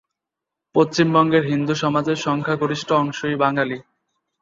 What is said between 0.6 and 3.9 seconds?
পশ্চিমবঙ্গের হিন্দু সমাজের সংখ্যাগরিষ্ঠ অংশই বাঙালি।